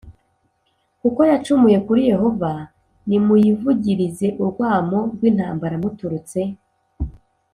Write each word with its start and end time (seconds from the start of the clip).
kuko 1.01 1.21
yacumuye 1.31 1.77
kuri 1.87 2.01
Yehova 2.11 2.51
Nimuyivugirize 3.07 4.27
urwamo 4.43 4.99
rw 5.13 5.21
intambara 5.29 5.75
muturutse 5.83 6.39